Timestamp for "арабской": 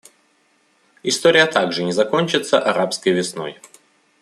2.59-3.09